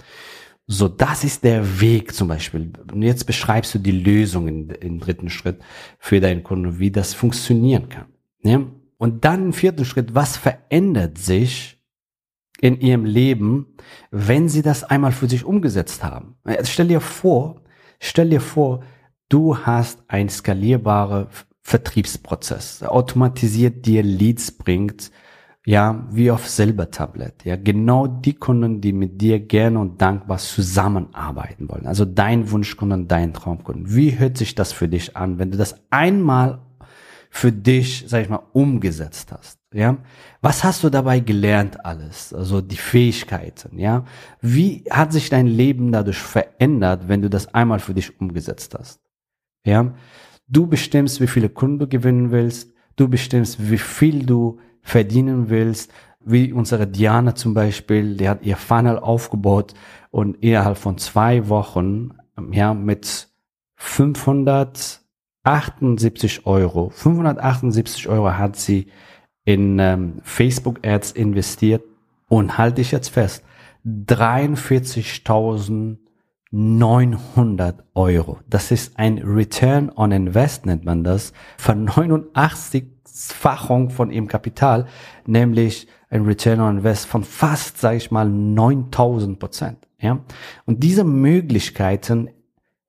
So, 0.70 0.86
das 0.86 1.24
ist 1.24 1.44
der 1.44 1.80
Weg 1.80 2.14
zum 2.14 2.28
Beispiel. 2.28 2.70
Und 2.92 3.02
jetzt 3.02 3.24
beschreibst 3.24 3.74
du 3.74 3.78
die 3.78 3.90
Lösung 3.90 4.68
im 4.68 5.00
dritten 5.00 5.30
Schritt 5.30 5.60
für 5.98 6.20
deinen 6.20 6.42
Kunden, 6.42 6.78
wie 6.78 6.90
das 6.90 7.14
funktionieren 7.14 7.88
kann. 7.88 8.04
Ja? 8.42 8.60
Und 8.98 9.24
dann 9.24 9.46
im 9.46 9.52
vierten 9.54 9.86
Schritt, 9.86 10.14
was 10.14 10.36
verändert 10.36 11.16
sich 11.16 11.82
in 12.60 12.78
ihrem 12.80 13.06
Leben, 13.06 13.76
wenn 14.10 14.50
sie 14.50 14.60
das 14.60 14.84
einmal 14.84 15.12
für 15.12 15.28
sich 15.28 15.42
umgesetzt 15.42 16.04
haben? 16.04 16.36
Jetzt 16.46 16.70
stell 16.70 16.88
dir 16.88 17.00
vor, 17.00 17.62
stell 17.98 18.28
dir 18.28 18.42
vor, 18.42 18.82
du 19.30 19.56
hast 19.56 20.02
ein 20.08 20.28
skalierbarer 20.28 21.28
Vertriebsprozess, 21.62 22.82
automatisiert 22.82 23.86
dir 23.86 24.02
Leads 24.02 24.52
bringt, 24.52 25.10
ja, 25.68 26.06
wie 26.10 26.30
auf 26.30 26.48
Silbertablett, 26.48 27.44
ja, 27.44 27.56
genau 27.56 28.06
die 28.06 28.32
Kunden, 28.32 28.80
die 28.80 28.94
mit 28.94 29.20
dir 29.20 29.38
gerne 29.38 29.78
und 29.78 30.00
dankbar 30.00 30.38
zusammenarbeiten 30.38 31.68
wollen. 31.68 31.86
Also 31.86 32.06
dein 32.06 32.50
Wunschkunden, 32.50 33.06
dein 33.06 33.34
Traumkunden. 33.34 33.94
Wie 33.94 34.18
hört 34.18 34.38
sich 34.38 34.54
das 34.54 34.72
für 34.72 34.88
dich 34.88 35.14
an, 35.14 35.38
wenn 35.38 35.50
du 35.50 35.58
das 35.58 35.74
einmal 35.90 36.60
für 37.28 37.52
dich, 37.52 38.06
sag 38.08 38.22
ich 38.22 38.30
mal, 38.30 38.40
umgesetzt 38.54 39.30
hast? 39.30 39.58
Ja, 39.74 39.98
was 40.40 40.64
hast 40.64 40.84
du 40.84 40.88
dabei 40.88 41.20
gelernt 41.20 41.84
alles? 41.84 42.32
Also 42.32 42.62
die 42.62 42.78
Fähigkeiten, 42.78 43.78
ja? 43.78 44.06
Wie 44.40 44.84
hat 44.88 45.12
sich 45.12 45.28
dein 45.28 45.46
Leben 45.46 45.92
dadurch 45.92 46.16
verändert, 46.16 47.08
wenn 47.08 47.20
du 47.20 47.28
das 47.28 47.52
einmal 47.52 47.80
für 47.80 47.92
dich 47.92 48.18
umgesetzt 48.18 48.74
hast? 48.74 49.02
Ja, 49.66 49.92
du 50.46 50.66
bestimmst, 50.66 51.20
wie 51.20 51.26
viele 51.26 51.50
Kunden 51.50 51.80
du 51.80 51.88
gewinnen 51.88 52.30
willst. 52.30 52.72
Du 52.96 53.06
bestimmst, 53.06 53.70
wie 53.70 53.76
viel 53.76 54.24
du 54.24 54.58
verdienen 54.82 55.50
willst, 55.50 55.92
wie 56.20 56.52
unsere 56.52 56.86
Diana 56.86 57.34
zum 57.34 57.54
Beispiel, 57.54 58.16
die 58.16 58.28
hat 58.28 58.42
ihr 58.42 58.56
Funnel 58.56 58.98
aufgebaut 58.98 59.72
und 60.10 60.36
innerhalb 60.42 60.76
von 60.76 60.98
zwei 60.98 61.48
Wochen, 61.48 62.10
ja, 62.52 62.74
mit 62.74 63.28
578 63.76 66.46
Euro, 66.46 66.90
578 66.90 68.08
Euro 68.08 68.32
hat 68.32 68.56
sie 68.56 68.88
in 69.44 69.78
ähm, 69.78 70.18
Facebook 70.22 70.86
Ads 70.86 71.12
investiert 71.12 71.82
und 72.28 72.58
halte 72.58 72.82
ich 72.82 72.90
jetzt 72.90 73.08
fest, 73.08 73.42
43.000 73.86 75.96
900 76.50 77.84
Euro. 77.94 78.38
Das 78.48 78.70
ist 78.70 78.98
ein 78.98 79.18
Return 79.18 79.90
on 79.94 80.12
Invest, 80.12 80.64
nennt 80.64 80.84
man 80.84 81.04
das, 81.04 81.34
von 81.58 81.94
89-fachung 83.18 83.90
von 83.90 84.10
ihrem 84.10 84.28
Kapital, 84.28 84.86
nämlich 85.26 85.88
ein 86.10 86.24
Return 86.24 86.60
on 86.60 86.78
Invest 86.78 87.06
von 87.06 87.24
fast, 87.24 87.78
sage 87.78 87.96
ich 87.96 88.10
mal, 88.10 88.28
9000 88.28 89.38
Prozent. 89.38 89.88
Ja? 90.00 90.24
Und 90.64 90.82
diese 90.82 91.04
Möglichkeiten 91.04 92.30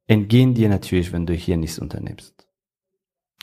entgehen 0.07 0.53
dir 0.53 0.69
natürlich, 0.69 1.11
wenn 1.11 1.25
du 1.25 1.33
hier 1.33 1.57
nichts 1.57 1.79
unternimmst. 1.79 2.38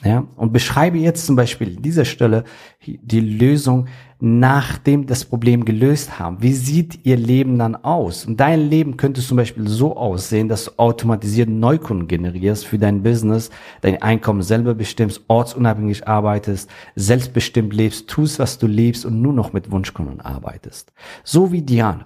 Ja, 0.03 0.27
und 0.35 0.53
beschreibe 0.53 0.99
jetzt 0.99 1.25
zum 1.25 1.35
Beispiel 1.35 1.75
an 1.75 1.81
dieser 1.81 2.05
Stelle 2.05 2.43
die 2.85 3.19
Lösung, 3.19 3.87
nachdem 4.19 5.07
das 5.07 5.25
Problem 5.25 5.65
gelöst 5.65 6.19
haben. 6.19 6.41
Wie 6.41 6.53
sieht 6.53 7.03
ihr 7.03 7.17
Leben 7.17 7.57
dann 7.57 7.75
aus? 7.75 8.25
Und 8.25 8.39
dein 8.39 8.69
Leben 8.69 8.97
könnte 8.97 9.21
zum 9.21 9.37
Beispiel 9.37 9.67
so 9.67 9.97
aussehen, 9.97 10.49
dass 10.49 10.65
du 10.65 10.71
automatisiert 10.77 11.49
Neukunden 11.49 12.07
generierst 12.07 12.67
für 12.67 12.77
dein 12.77 13.01
Business, 13.01 13.49
dein 13.81 13.99
Einkommen 13.99 14.43
selber 14.43 14.75
bestimmst, 14.75 15.21
ortsunabhängig 15.27 16.07
arbeitest, 16.07 16.69
selbstbestimmt 16.95 17.73
lebst, 17.73 18.07
tust, 18.07 18.37
was 18.37 18.59
du 18.59 18.67
liebst 18.67 19.03
und 19.03 19.19
nur 19.19 19.33
noch 19.33 19.51
mit 19.51 19.71
Wunschkunden 19.71 20.21
arbeitest. 20.21 20.93
So 21.23 21.51
wie 21.51 21.63
Diana. 21.63 22.05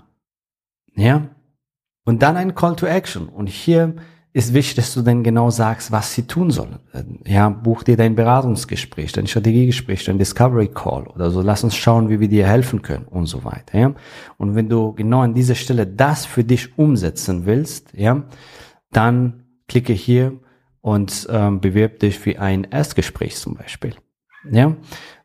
Ja? 0.95 1.27
Und 2.05 2.21
dann 2.21 2.37
ein 2.37 2.55
Call 2.55 2.77
to 2.77 2.85
Action. 2.85 3.27
Und 3.27 3.47
hier 3.47 3.95
ist 4.33 4.53
wichtig, 4.53 4.75
dass 4.75 4.93
du 4.93 5.01
dann 5.01 5.23
genau 5.23 5.49
sagst, 5.49 5.91
was 5.91 6.13
sie 6.13 6.23
tun 6.23 6.51
sollen. 6.51 6.79
Ja, 7.25 7.49
buch 7.49 7.83
dir 7.83 7.97
dein 7.97 8.15
Beratungsgespräch, 8.15 9.11
dein 9.11 9.27
Strategiegespräch, 9.27 10.05
dein 10.05 10.17
Discovery 10.17 10.69
Call 10.69 11.07
oder 11.07 11.31
so. 11.31 11.41
Lass 11.41 11.63
uns 11.63 11.75
schauen, 11.75 12.09
wie 12.09 12.19
wir 12.21 12.29
dir 12.29 12.47
helfen 12.47 12.81
können 12.81 13.05
und 13.05 13.25
so 13.25 13.43
weiter. 13.43 13.77
Ja, 13.77 13.93
und 14.37 14.55
wenn 14.55 14.69
du 14.69 14.93
genau 14.93 15.21
an 15.21 15.33
dieser 15.33 15.55
Stelle 15.55 15.85
das 15.85 16.25
für 16.25 16.45
dich 16.45 16.77
umsetzen 16.77 17.45
willst, 17.45 17.93
ja, 17.93 18.23
dann 18.91 19.43
klicke 19.67 19.93
hier 19.93 20.39
und 20.79 21.27
ähm, 21.29 21.59
bewirb 21.59 21.99
dich 21.99 22.17
für 22.17 22.39
ein 22.39 22.63
Erstgespräch 22.63 23.35
zum 23.35 23.55
Beispiel. 23.55 23.95
Ja, 24.49 24.77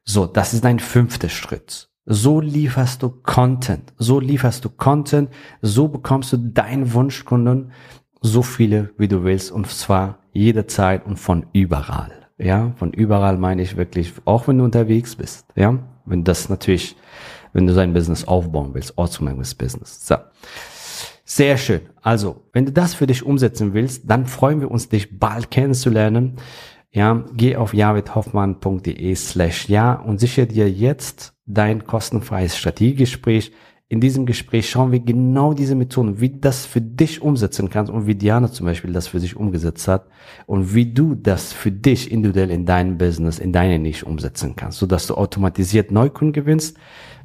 so, 0.04 0.26
das 0.26 0.52
ist 0.52 0.64
dein 0.64 0.80
fünfter 0.80 1.28
Schritt. 1.28 1.90
So 2.04 2.40
lieferst 2.40 3.02
du 3.02 3.08
Content. 3.10 3.92
So 3.98 4.20
lieferst 4.20 4.64
du 4.64 4.70
Content. 4.70 5.30
So 5.60 5.88
bekommst 5.88 6.32
du 6.32 6.36
deinen 6.36 6.92
Wunschkunden 6.92 7.72
so 8.20 8.42
viele, 8.42 8.90
wie 8.98 9.08
du 9.08 9.24
willst, 9.24 9.52
und 9.52 9.66
zwar 9.68 10.18
jederzeit 10.32 11.06
und 11.06 11.18
von 11.18 11.46
überall. 11.52 12.12
Ja, 12.38 12.72
von 12.76 12.92
überall 12.92 13.38
meine 13.38 13.62
ich 13.62 13.76
wirklich, 13.76 14.12
auch 14.24 14.46
wenn 14.48 14.58
du 14.58 14.64
unterwegs 14.64 15.16
bist. 15.16 15.46
Ja, 15.54 15.78
wenn 16.04 16.24
das 16.24 16.48
natürlich, 16.48 16.96
wenn 17.52 17.66
du 17.66 17.72
sein 17.72 17.94
Business 17.94 18.24
aufbauen 18.24 18.74
willst, 18.74 18.98
ortsunabhängiges 18.98 19.54
Business. 19.54 20.06
So. 20.06 20.16
Sehr 21.24 21.56
schön. 21.56 21.80
Also, 22.02 22.44
wenn 22.52 22.66
du 22.66 22.72
das 22.72 22.94
für 22.94 23.08
dich 23.08 23.24
umsetzen 23.24 23.74
willst, 23.74 24.08
dann 24.08 24.26
freuen 24.26 24.60
wir 24.60 24.70
uns, 24.70 24.88
dich 24.88 25.18
bald 25.18 25.50
kennenzulernen. 25.50 26.36
Ja, 26.92 27.24
geh 27.34 27.56
auf 27.56 27.74
javidhoffmann.de 27.74 29.14
slash 29.16 29.68
ja 29.68 29.94
und 29.94 30.20
sichere 30.20 30.46
dir 30.46 30.70
jetzt 30.70 31.34
dein 31.44 31.84
kostenfreies 31.84 32.56
Strategiegespräch 32.56 33.52
in 33.88 34.00
diesem 34.00 34.26
Gespräch 34.26 34.68
schauen 34.68 34.90
wir 34.90 34.98
genau 34.98 35.52
diese 35.54 35.76
Methoden, 35.76 36.20
wie 36.20 36.30
das 36.30 36.66
für 36.66 36.80
dich 36.80 37.22
umsetzen 37.22 37.70
kannst 37.70 37.92
und 37.92 38.06
wie 38.06 38.16
Diana 38.16 38.50
zum 38.50 38.66
Beispiel 38.66 38.92
das 38.92 39.06
für 39.06 39.20
sich 39.20 39.36
umgesetzt 39.36 39.86
hat 39.86 40.06
und 40.46 40.74
wie 40.74 40.92
du 40.92 41.14
das 41.14 41.52
für 41.52 41.70
dich 41.70 42.10
individuell 42.10 42.50
in 42.50 42.66
deinem 42.66 42.98
Business, 42.98 43.38
in 43.38 43.52
deiner 43.52 43.78
Nische 43.78 44.04
umsetzen 44.04 44.56
kannst, 44.56 44.78
so 44.78 44.86
dass 44.86 45.06
du 45.06 45.14
automatisiert 45.14 45.92
Neukunden 45.92 46.32
gewinnst, 46.32 46.76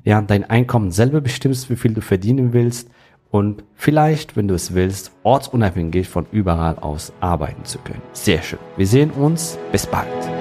ja, 0.03 0.21
dein 0.21 0.43
Einkommen 0.43 0.91
selber 0.91 1.21
bestimmst, 1.21 1.69
wie 1.71 1.75
viel 1.75 1.93
du 1.93 2.01
verdienen 2.01 2.53
willst 2.53 2.89
und 3.31 3.63
vielleicht, 3.73 4.35
wenn 4.35 4.47
du 4.47 4.53
es 4.53 4.73
willst, 4.75 5.13
ortsunabhängig 5.23 6.07
von 6.09 6.27
überall 6.31 6.77
aus 6.77 7.11
arbeiten 7.21 7.65
zu 7.65 7.79
können. 7.79 8.01
Sehr 8.13 8.43
schön. 8.43 8.59
Wir 8.77 8.85
sehen 8.85 9.09
uns. 9.11 9.57
Bis 9.71 9.87
bald. 9.87 10.40